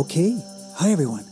Okay, 0.00 0.40
hi 0.76 0.92
everyone. 0.92 1.26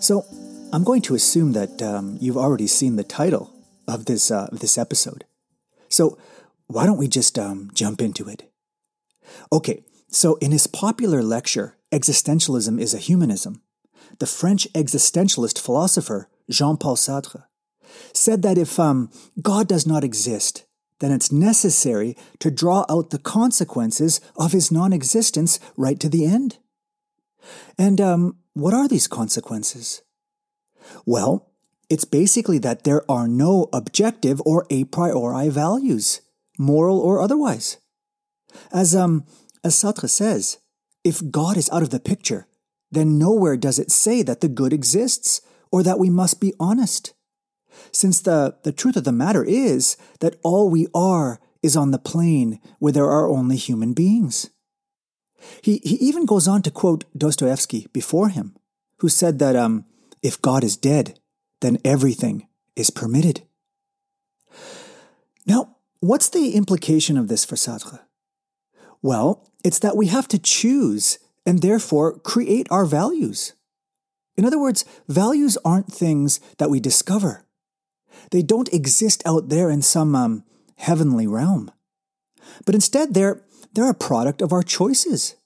So, 0.00 0.24
I'm 0.72 0.84
going 0.84 1.02
to 1.02 1.14
assume 1.14 1.52
that 1.52 1.82
um, 1.82 2.16
you've 2.18 2.38
already 2.38 2.66
seen 2.66 2.96
the 2.96 3.04
title 3.04 3.52
of 3.86 4.06
this 4.06 4.30
uh, 4.30 4.48
this 4.50 4.78
episode. 4.78 5.26
So, 5.90 6.16
why 6.68 6.86
don't 6.86 6.96
we 6.96 7.08
just 7.08 7.38
um, 7.38 7.70
jump 7.74 8.00
into 8.00 8.26
it? 8.26 8.50
Okay, 9.52 9.84
so 10.08 10.36
in 10.36 10.50
his 10.50 10.66
popular 10.66 11.22
lecture, 11.22 11.76
Existentialism 11.92 12.80
is 12.80 12.94
a 12.94 13.04
Humanism, 13.08 13.60
the 14.18 14.26
French 14.26 14.66
existentialist 14.72 15.60
philosopher 15.60 16.30
Jean 16.48 16.78
Paul 16.78 16.96
Sartre 16.96 17.44
said 18.14 18.40
that 18.40 18.56
if 18.56 18.80
um, 18.80 19.10
God 19.42 19.68
does 19.68 19.86
not 19.86 20.04
exist, 20.04 20.64
then 21.00 21.12
it's 21.12 21.30
necessary 21.30 22.16
to 22.38 22.50
draw 22.50 22.86
out 22.88 23.10
the 23.10 23.18
consequences 23.18 24.22
of 24.36 24.52
his 24.52 24.72
non 24.72 24.94
existence 24.94 25.60
right 25.76 26.00
to 26.00 26.08
the 26.08 26.24
end. 26.24 26.56
And 27.76 28.00
um, 28.00 28.36
what 28.54 28.74
are 28.74 28.88
these 28.88 29.06
consequences? 29.06 30.02
Well, 31.06 31.50
it's 31.88 32.04
basically 32.04 32.58
that 32.58 32.84
there 32.84 33.08
are 33.10 33.28
no 33.28 33.68
objective 33.72 34.42
or 34.44 34.66
a 34.70 34.84
priori 34.84 35.48
values, 35.48 36.20
moral 36.58 36.98
or 37.00 37.20
otherwise. 37.20 37.78
As 38.72 38.94
um 38.94 39.24
as 39.64 39.74
Sartre 39.74 40.08
says, 40.08 40.58
if 41.04 41.30
God 41.30 41.56
is 41.56 41.70
out 41.70 41.82
of 41.82 41.90
the 41.90 42.00
picture, 42.00 42.46
then 42.90 43.18
nowhere 43.18 43.56
does 43.56 43.78
it 43.78 43.90
say 43.90 44.22
that 44.22 44.40
the 44.40 44.48
good 44.48 44.72
exists 44.72 45.40
or 45.70 45.82
that 45.82 45.98
we 45.98 46.10
must 46.10 46.40
be 46.40 46.54
honest. 46.58 47.14
Since 47.92 48.22
the, 48.22 48.56
the 48.64 48.72
truth 48.72 48.96
of 48.96 49.04
the 49.04 49.12
matter 49.12 49.44
is 49.44 49.96
that 50.20 50.36
all 50.42 50.70
we 50.70 50.86
are 50.94 51.40
is 51.62 51.76
on 51.76 51.90
the 51.90 51.98
plane 51.98 52.60
where 52.78 52.92
there 52.92 53.10
are 53.10 53.28
only 53.28 53.56
human 53.56 53.92
beings. 53.92 54.50
He, 55.62 55.80
he 55.84 55.96
even 55.96 56.26
goes 56.26 56.48
on 56.48 56.62
to 56.62 56.70
quote 56.70 57.04
Dostoevsky 57.16 57.88
before 57.92 58.28
him, 58.28 58.56
who 58.98 59.08
said 59.08 59.38
that 59.38 59.56
um, 59.56 59.84
if 60.22 60.40
God 60.42 60.64
is 60.64 60.76
dead, 60.76 61.18
then 61.60 61.78
everything 61.84 62.48
is 62.76 62.90
permitted. 62.90 63.42
Now, 65.46 65.76
what's 66.00 66.28
the 66.28 66.54
implication 66.54 67.16
of 67.16 67.28
this 67.28 67.44
for 67.44 67.56
Sartre? 67.56 68.00
Well, 69.02 69.48
it's 69.64 69.78
that 69.80 69.96
we 69.96 70.06
have 70.08 70.28
to 70.28 70.38
choose 70.38 71.18
and 71.46 71.62
therefore 71.62 72.18
create 72.18 72.66
our 72.70 72.84
values. 72.84 73.54
In 74.36 74.44
other 74.44 74.58
words, 74.58 74.84
values 75.08 75.56
aren't 75.64 75.92
things 75.92 76.40
that 76.58 76.70
we 76.70 76.80
discover. 76.80 77.44
They 78.30 78.42
don't 78.42 78.72
exist 78.72 79.22
out 79.24 79.48
there 79.48 79.70
in 79.70 79.82
some 79.82 80.14
um, 80.14 80.44
heavenly 80.76 81.26
realm. 81.26 81.70
But 82.64 82.74
instead, 82.74 83.14
they're, 83.14 83.40
they're 83.78 83.88
a 83.88 83.94
product 83.94 84.42
of 84.42 84.52
our 84.52 84.64
choices. 84.64 85.36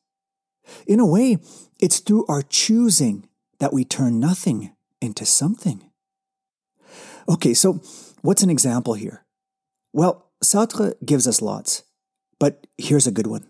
In 0.86 1.00
a 1.00 1.06
way, 1.06 1.36
it's 1.78 1.98
through 1.98 2.24
our 2.28 2.40
choosing 2.40 3.28
that 3.58 3.74
we 3.74 3.84
turn 3.84 4.18
nothing 4.18 4.74
into 5.02 5.26
something. 5.26 5.84
Okay, 7.28 7.52
so 7.52 7.82
what's 8.22 8.42
an 8.42 8.48
example 8.48 8.94
here? 8.94 9.26
Well, 9.92 10.30
Sartre 10.42 10.94
gives 11.04 11.28
us 11.28 11.42
lots, 11.42 11.82
but 12.40 12.66
here's 12.78 13.06
a 13.06 13.12
good 13.12 13.26
one. 13.26 13.46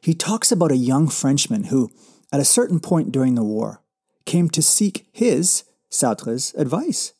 He 0.00 0.14
talks 0.14 0.52
about 0.52 0.70
a 0.70 0.76
young 0.76 1.08
Frenchman 1.08 1.64
who, 1.64 1.90
at 2.32 2.38
a 2.38 2.44
certain 2.44 2.78
point 2.78 3.10
during 3.10 3.34
the 3.34 3.42
war, 3.42 3.82
came 4.26 4.48
to 4.50 4.62
seek 4.62 5.08
his, 5.10 5.64
Sartre's, 5.90 6.54
advice. 6.54 7.14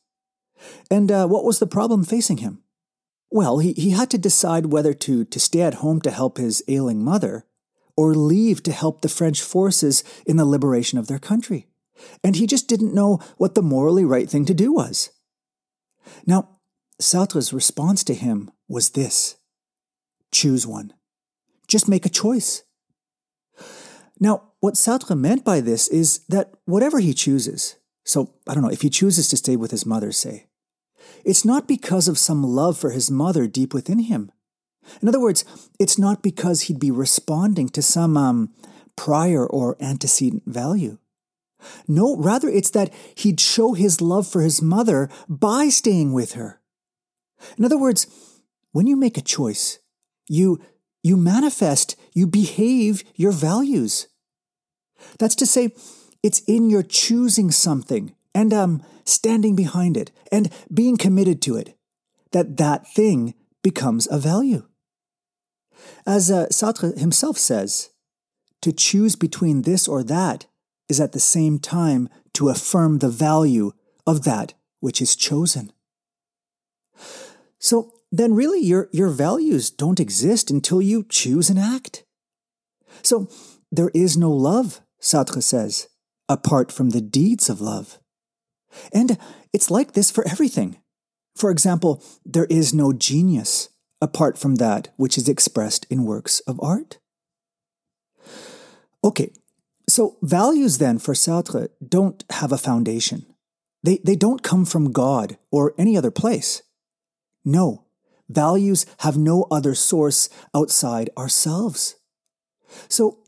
And 0.88 1.10
uh, 1.10 1.26
what 1.26 1.44
was 1.44 1.58
the 1.58 1.66
problem 1.66 2.04
facing 2.04 2.36
him? 2.36 2.62
Well, 3.32 3.60
he, 3.60 3.72
he 3.72 3.90
had 3.90 4.10
to 4.10 4.18
decide 4.18 4.66
whether 4.66 4.92
to, 4.92 5.24
to 5.24 5.40
stay 5.40 5.62
at 5.62 5.80
home 5.80 6.02
to 6.02 6.10
help 6.10 6.36
his 6.36 6.62
ailing 6.68 7.02
mother 7.02 7.46
or 7.96 8.14
leave 8.14 8.62
to 8.64 8.72
help 8.72 9.00
the 9.00 9.08
French 9.08 9.40
forces 9.40 10.04
in 10.26 10.36
the 10.36 10.44
liberation 10.44 10.98
of 10.98 11.06
their 11.06 11.18
country. 11.18 11.66
And 12.22 12.36
he 12.36 12.46
just 12.46 12.68
didn't 12.68 12.94
know 12.94 13.20
what 13.38 13.54
the 13.54 13.62
morally 13.62 14.04
right 14.04 14.28
thing 14.28 14.44
to 14.44 14.52
do 14.52 14.70
was. 14.70 15.08
Now, 16.26 16.58
Sartre's 17.00 17.54
response 17.54 18.04
to 18.04 18.14
him 18.14 18.50
was 18.68 18.90
this 18.90 19.36
choose 20.30 20.66
one. 20.66 20.92
Just 21.66 21.88
make 21.88 22.04
a 22.04 22.10
choice. 22.10 22.64
Now, 24.20 24.50
what 24.60 24.74
Sartre 24.74 25.18
meant 25.18 25.42
by 25.42 25.60
this 25.60 25.88
is 25.88 26.18
that 26.28 26.52
whatever 26.66 27.00
he 27.00 27.14
chooses, 27.14 27.76
so 28.04 28.34
I 28.46 28.52
don't 28.52 28.62
know, 28.62 28.68
if 28.68 28.82
he 28.82 28.90
chooses 28.90 29.28
to 29.28 29.38
stay 29.38 29.56
with 29.56 29.70
his 29.70 29.86
mother, 29.86 30.12
say, 30.12 30.48
it's 31.24 31.44
not 31.44 31.68
because 31.68 32.08
of 32.08 32.18
some 32.18 32.42
love 32.42 32.78
for 32.78 32.90
his 32.90 33.10
mother 33.10 33.46
deep 33.46 33.74
within 33.74 34.00
him. 34.00 34.30
In 35.00 35.08
other 35.08 35.20
words, 35.20 35.44
it's 35.78 35.98
not 35.98 36.22
because 36.22 36.62
he'd 36.62 36.80
be 36.80 36.90
responding 36.90 37.68
to 37.70 37.82
some 37.82 38.16
um, 38.16 38.52
prior 38.96 39.46
or 39.46 39.76
antecedent 39.80 40.42
value. 40.46 40.98
No, 41.86 42.16
rather, 42.16 42.48
it's 42.48 42.70
that 42.70 42.92
he'd 43.14 43.40
show 43.40 43.74
his 43.74 44.00
love 44.00 44.26
for 44.26 44.42
his 44.42 44.60
mother 44.60 45.08
by 45.28 45.68
staying 45.68 46.12
with 46.12 46.32
her. 46.32 46.60
In 47.56 47.64
other 47.64 47.78
words, 47.78 48.06
when 48.72 48.86
you 48.86 48.96
make 48.96 49.16
a 49.16 49.22
choice, 49.22 49.78
you, 50.28 50.60
you 51.02 51.16
manifest, 51.16 51.96
you 52.14 52.26
behave 52.26 53.04
your 53.14 53.32
values. 53.32 54.08
That's 55.18 55.36
to 55.36 55.46
say, 55.46 55.70
it's 56.22 56.40
in 56.40 56.70
your 56.70 56.82
choosing 56.82 57.50
something 57.50 58.14
and 58.34 58.52
um, 58.52 58.82
standing 59.04 59.54
behind 59.56 59.96
it 59.96 60.10
and 60.30 60.52
being 60.72 60.96
committed 60.96 61.42
to 61.42 61.56
it 61.56 61.76
that 62.32 62.56
that 62.56 62.86
thing 62.86 63.34
becomes 63.62 64.08
a 64.10 64.18
value. 64.18 64.66
As 66.06 66.30
uh, 66.30 66.46
Sartre 66.50 66.98
himself 66.98 67.38
says, 67.38 67.90
to 68.60 68.72
choose 68.72 69.16
between 69.16 69.62
this 69.62 69.88
or 69.88 70.02
that 70.04 70.46
is 70.88 71.00
at 71.00 71.12
the 71.12 71.20
same 71.20 71.58
time 71.58 72.08
to 72.34 72.48
affirm 72.48 72.98
the 72.98 73.08
value 73.08 73.72
of 74.06 74.24
that 74.24 74.54
which 74.80 75.00
is 75.00 75.16
chosen. 75.16 75.72
So 77.58 77.92
then, 78.10 78.34
really, 78.34 78.60
your, 78.60 78.88
your 78.92 79.08
values 79.08 79.70
don't 79.70 80.00
exist 80.00 80.50
until 80.50 80.82
you 80.82 81.04
choose 81.08 81.48
an 81.48 81.58
act. 81.58 82.04
So 83.02 83.28
there 83.70 83.90
is 83.94 84.16
no 84.16 84.30
love, 84.30 84.80
Sartre 85.00 85.42
says, 85.42 85.88
apart 86.28 86.70
from 86.70 86.90
the 86.90 87.00
deeds 87.00 87.48
of 87.48 87.60
love. 87.60 87.98
And 88.92 89.18
it's 89.52 89.70
like 89.70 89.92
this 89.92 90.10
for 90.10 90.26
everything. 90.26 90.78
For 91.36 91.50
example, 91.50 92.02
there 92.24 92.46
is 92.46 92.74
no 92.74 92.92
genius 92.92 93.68
apart 94.00 94.36
from 94.36 94.56
that 94.56 94.88
which 94.96 95.16
is 95.16 95.28
expressed 95.28 95.86
in 95.88 96.04
works 96.04 96.40
of 96.40 96.60
art. 96.62 96.98
Okay, 99.04 99.32
so 99.88 100.16
values 100.22 100.78
then 100.78 100.98
for 100.98 101.14
Sartre 101.14 101.68
don't 101.86 102.24
have 102.30 102.52
a 102.52 102.58
foundation. 102.58 103.26
They, 103.82 103.98
they 104.04 104.16
don't 104.16 104.42
come 104.42 104.64
from 104.64 104.92
God 104.92 105.38
or 105.50 105.74
any 105.76 105.96
other 105.96 106.10
place. 106.10 106.62
No, 107.44 107.84
values 108.28 108.86
have 108.98 109.16
no 109.16 109.46
other 109.50 109.74
source 109.74 110.28
outside 110.54 111.10
ourselves. 111.16 111.96
So 112.88 113.18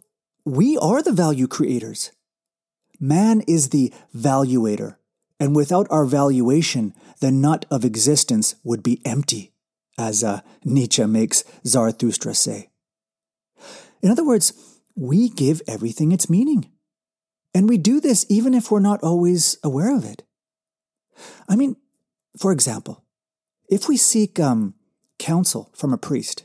we 0.45 0.77
are 0.79 1.03
the 1.03 1.13
value 1.13 1.49
creators. 1.49 2.13
Man 3.01 3.43
is 3.49 3.71
the 3.71 3.93
valuator, 4.15 4.97
and 5.41 5.57
without 5.57 5.87
our 5.91 6.05
valuation, 6.05 6.95
the 7.21 7.33
nut 7.33 7.67
of 7.71 7.85
existence 7.85 8.55
would 8.63 8.83
be 8.83 9.01
empty, 9.05 9.53
as 9.99 10.23
uh, 10.23 10.41
Nietzsche 10.65 11.05
makes 11.07 11.45
Zarathustra 11.67 12.35
say. 12.35 12.71
In 14.03 14.11
other 14.11 14.25
words, 14.25 14.53
we 14.97 15.29
give 15.29 15.63
everything 15.67 16.13
its 16.13 16.31
meaning. 16.31 16.71
And 17.55 17.69
we 17.69 17.79
do 17.79 18.01
this 18.01 18.27
even 18.29 18.53
if 18.55 18.71
we're 18.71 18.81
not 18.81 19.03
always 19.03 19.59
aware 19.63 19.97
of 19.97 20.05
it. 20.05 20.23
I 21.49 21.57
mean, 21.57 21.77
for 22.39 22.53
example, 22.53 23.05
if 23.69 23.89
we 23.89 23.97
seek 23.97 24.41
um, 24.41 24.75
counsel 25.19 25.71
from 25.75 25.93
a 25.93 25.99
priest, 25.99 26.45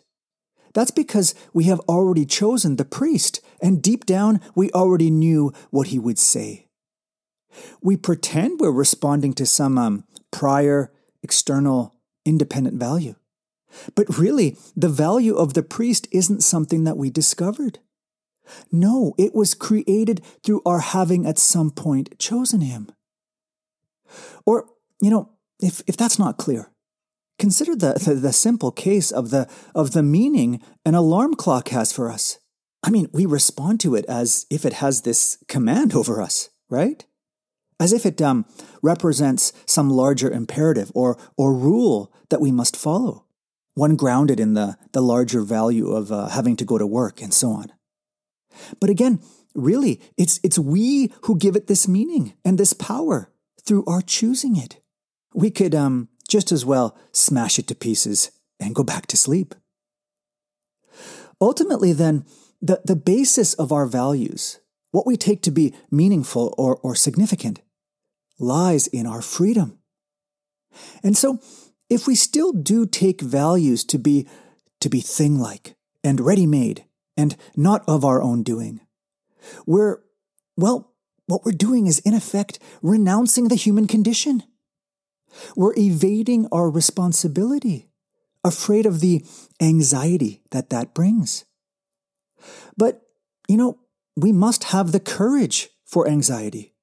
that's 0.74 0.92
because 0.92 1.34
we 1.52 1.66
have 1.66 1.80
already 1.82 2.26
chosen 2.26 2.76
the 2.76 2.86
priest, 2.86 3.42
and 3.62 3.82
deep 3.82 4.06
down 4.06 4.40
we 4.56 4.72
already 4.72 5.10
knew 5.10 5.52
what 5.72 5.88
he 5.88 5.98
would 5.98 6.20
say. 6.20 6.69
We 7.82 7.98
pretend 7.98 8.60
we're 8.60 8.72
responding 8.72 9.34
to 9.34 9.46
some 9.46 9.78
um, 9.78 10.04
prior, 10.32 10.92
external, 11.24 11.96
independent 12.26 12.80
value. 12.80 13.16
But 13.96 14.18
really, 14.18 14.58
the 14.76 14.90
value 14.90 15.36
of 15.36 15.54
the 15.54 15.64
priest 15.64 16.08
isn't 16.12 16.42
something 16.42 16.84
that 16.84 16.98
we 16.98 17.10
discovered. 17.10 17.80
No, 18.72 19.14
it 19.18 19.36
was 19.36 19.54
created 19.54 20.24
through 20.44 20.62
our 20.66 20.80
having 20.80 21.26
at 21.26 21.38
some 21.38 21.70
point 21.72 22.18
chosen 22.18 22.62
him. 22.62 22.92
Or, 24.46 24.66
you 25.00 25.12
know, 25.12 25.30
if, 25.62 25.82
if 25.88 25.96
that's 25.96 26.18
not 26.18 26.38
clear, 26.38 26.72
consider 27.38 27.76
the, 27.76 27.94
the, 27.94 28.16
the 28.16 28.34
simple 28.34 28.72
case 28.72 29.12
of 29.12 29.30
the, 29.30 29.48
of 29.76 29.92
the 29.92 30.04
meaning 30.04 30.62
an 30.84 30.96
alarm 30.96 31.36
clock 31.36 31.70
has 31.70 31.94
for 31.94 32.10
us. 32.10 32.40
I 32.82 32.90
mean, 32.90 33.08
we 33.12 33.26
respond 33.26 33.80
to 33.82 33.94
it 33.96 34.06
as 34.06 34.46
if 34.50 34.66
it 34.66 34.74
has 34.74 35.02
this 35.02 35.38
command 35.48 35.94
over 35.94 36.22
us, 36.22 36.50
right? 36.70 37.06
As 37.80 37.94
if 37.94 38.06
it 38.06 38.22
um, 38.22 38.46
represents 38.82 39.54
some 39.66 39.90
larger 39.90 40.30
imperative 40.30 40.92
or, 40.94 41.18
or 41.38 41.54
rule 41.54 42.12
that 42.30 42.42
we 42.42 42.52
must 42.52 42.76
follow, 42.76 43.26
one 43.74 43.96
grounded 43.96 44.40
in 44.40 44.54
the, 44.54 44.78
the 44.92 45.02
larger 45.02 45.42
value 45.42 45.92
of 45.92 46.12
uh, 46.12 46.28
having 46.28 46.58
to 46.58 46.66
go 46.66 46.78
to 46.78 46.86
work 46.86 47.22
and 47.22 47.34
so 47.34 47.52
on. 47.52 47.72
But 48.82 48.90
again, 48.90 49.22
really, 49.56 50.02
it's, 50.18 50.40
it's 50.44 50.60
we 50.60 51.14
who 51.24 51.38
give 51.38 51.56
it 51.56 51.68
this 51.68 51.88
meaning 51.88 52.34
and 52.44 52.58
this 52.58 52.74
power 52.74 53.32
through 53.66 53.86
our 53.86 54.02
choosing 54.02 54.58
it. 54.58 54.82
We 55.34 55.50
could 55.50 55.74
um, 55.74 56.10
just 56.28 56.52
as 56.52 56.66
well 56.66 56.98
smash 57.14 57.60
it 57.60 57.68
to 57.68 57.76
pieces 57.76 58.32
and 58.60 58.76
go 58.76 58.84
back 58.84 59.08
to 59.08 59.18
sleep. 59.18 59.56
Ultimately, 61.40 61.94
then, 61.94 62.26
the, 62.62 62.82
the 62.84 62.96
basis 62.98 63.54
of 63.54 63.72
our 63.72 63.86
values, 63.86 64.60
what 64.92 65.08
we 65.08 65.16
take 65.16 65.42
to 65.44 65.52
be 65.52 65.74
meaningful 65.90 66.54
or, 66.58 66.76
or 66.78 66.94
significant, 66.94 67.62
lies 68.40 68.88
in 68.88 69.06
our 69.06 69.22
freedom. 69.22 69.80
And 71.04 71.18
so, 71.18 71.40
if 71.90 72.08
we 72.08 72.16
still 72.16 72.54
do 72.54 72.86
take 72.86 73.22
values 73.22 73.84
to 73.86 73.98
be 73.98 74.28
to 74.82 74.90
be 74.90 75.02
thing-like 75.02 75.76
and 76.04 76.22
ready-made 76.22 76.86
and 77.18 77.36
not 77.56 77.84
of 77.88 78.06
our 78.06 78.22
own 78.22 78.44
doing, 78.44 78.80
we're 79.66 80.00
well, 80.56 80.94
what 81.26 81.46
we're 81.46 81.52
doing 81.52 81.88
is 81.88 82.00
in 82.00 82.14
effect 82.14 82.60
renouncing 82.82 83.48
the 83.48 83.56
human 83.56 83.88
condition. 83.88 84.44
We're 85.56 85.78
evading 85.78 86.48
our 86.52 86.70
responsibility, 86.70 87.90
afraid 88.44 88.86
of 88.86 89.00
the 89.00 89.24
anxiety 89.62 90.42
that 90.52 90.70
that 90.72 90.94
brings. 90.94 91.46
But, 92.76 93.02
you 93.48 93.58
know, 93.58 93.80
we 94.16 94.32
must 94.32 94.66
have 94.66 94.92
the 94.92 95.00
courage 95.00 95.70
for 95.86 96.08
anxiety. 96.08 96.74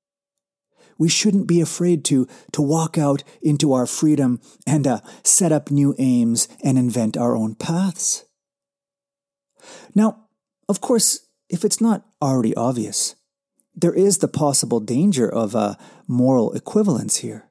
We 0.99 1.09
shouldn't 1.09 1.47
be 1.47 1.61
afraid 1.61 2.05
to, 2.07 2.27
to 2.53 2.63
walk 2.63 2.97
out 2.97 3.23
into 3.43 3.73
our 3.73 3.87
freedom 3.87 4.41
and 4.67 4.87
uh, 4.87 5.01
set 5.23 5.53
up 5.53 5.71
new 5.71 5.95
aims 5.99 6.49
and 6.63 6.79
invent 6.79 7.17
our 7.17 7.37
own 7.37 7.55
paths. 7.55 8.25
Now, 9.95 10.27
of 10.69 10.81
course, 10.81 11.27
if 11.49 11.65
it's 11.65 11.81
not 11.81 12.05
already 12.21 12.55
obvious, 12.55 13.15
there 13.75 13.95
is 13.95 14.19
the 14.19 14.29
possible 14.29 14.81
danger 14.81 15.29
of 15.29 15.55
a 15.55 15.79
moral 16.09 16.53
equivalence 16.55 17.17
here. 17.17 17.49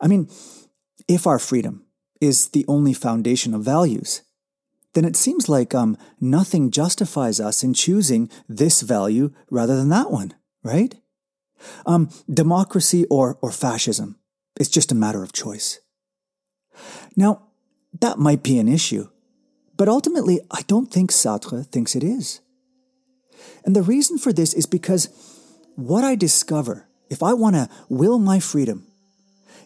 I 0.00 0.08
mean, 0.08 0.28
if 1.08 1.26
our 1.26 1.38
freedom 1.38 1.86
is 2.20 2.48
the 2.48 2.64
only 2.68 2.92
foundation 2.92 3.54
of 3.54 3.62
values, 3.62 4.22
then 4.94 5.04
it 5.04 5.16
seems 5.16 5.48
like 5.48 5.74
um, 5.74 5.96
nothing 6.20 6.70
justifies 6.70 7.38
us 7.40 7.62
in 7.62 7.74
choosing 7.74 8.28
this 8.48 8.80
value 8.80 9.32
rather 9.50 9.76
than 9.76 9.88
that 9.90 10.10
one, 10.10 10.34
right? 10.62 10.96
Um, 11.86 12.10
democracy 12.32 13.04
or, 13.10 13.38
or 13.42 13.52
fascism, 13.52 14.18
it's 14.58 14.70
just 14.70 14.92
a 14.92 14.94
matter 14.94 15.22
of 15.22 15.32
choice. 15.32 15.80
Now, 17.16 17.42
that 18.00 18.18
might 18.18 18.42
be 18.42 18.58
an 18.58 18.68
issue, 18.68 19.08
but 19.76 19.88
ultimately, 19.88 20.40
I 20.50 20.62
don't 20.62 20.90
think 20.90 21.10
Sartre 21.10 21.66
thinks 21.66 21.94
it 21.94 22.04
is. 22.04 22.40
And 23.64 23.74
the 23.74 23.82
reason 23.82 24.18
for 24.18 24.32
this 24.32 24.54
is 24.54 24.66
because 24.66 25.08
what 25.76 26.04
I 26.04 26.14
discover, 26.14 26.86
if 27.08 27.22
I 27.22 27.32
want 27.32 27.56
to 27.56 27.68
will 27.88 28.18
my 28.18 28.40
freedom, 28.40 28.86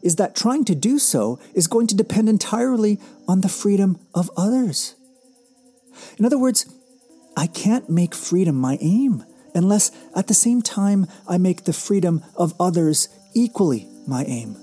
is 0.02 0.16
that 0.16 0.36
trying 0.36 0.64
to 0.66 0.74
do 0.74 0.98
so 0.98 1.38
is 1.54 1.66
going 1.66 1.86
to 1.88 1.96
depend 1.96 2.28
entirely 2.28 3.00
on 3.26 3.40
the 3.40 3.48
freedom 3.48 3.98
of 4.14 4.30
others. 4.36 4.94
In 6.18 6.24
other 6.24 6.38
words, 6.38 6.66
I 7.36 7.46
can't 7.46 7.88
make 7.88 8.14
freedom 8.14 8.56
my 8.56 8.78
aim 8.80 9.24
unless 9.54 9.90
at 10.14 10.26
the 10.26 10.34
same 10.34 10.62
time 10.62 11.06
I 11.28 11.38
make 11.38 11.64
the 11.64 11.72
freedom 11.72 12.22
of 12.36 12.54
others 12.60 13.08
equally 13.34 13.88
my 14.06 14.24
aim. 14.24 14.56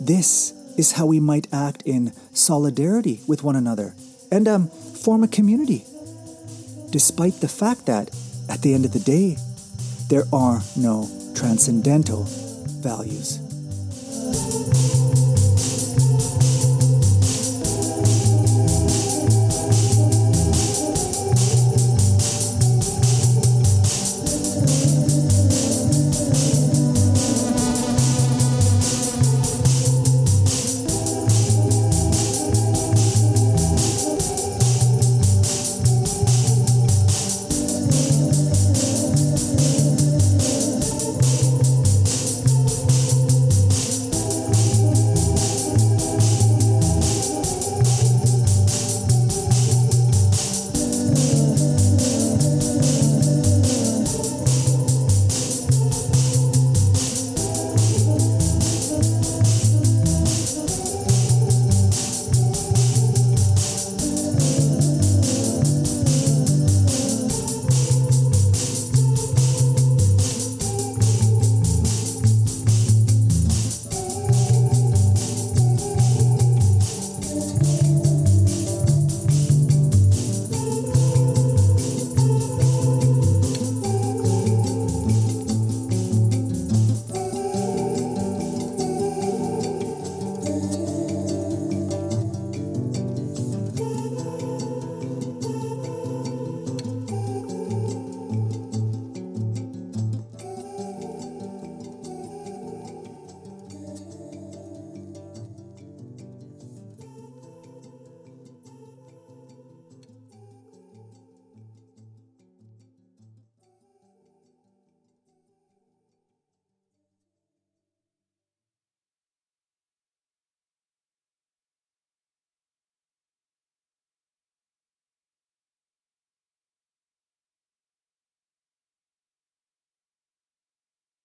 This 0.00 0.52
is 0.76 0.92
how 0.92 1.06
we 1.06 1.20
might 1.20 1.46
act 1.52 1.82
in 1.84 2.12
solidarity 2.32 3.20
with 3.28 3.42
one 3.42 3.56
another 3.56 3.94
and 4.32 4.48
um, 4.48 4.68
form 4.68 5.22
a 5.22 5.28
community, 5.28 5.84
despite 6.90 7.34
the 7.40 7.48
fact 7.48 7.86
that, 7.86 8.10
at 8.48 8.62
the 8.62 8.74
end 8.74 8.84
of 8.84 8.92
the 8.92 9.00
day, 9.00 9.36
there 10.08 10.24
are 10.32 10.62
no 10.76 11.08
transcendental 11.34 12.24
values. 12.80 13.38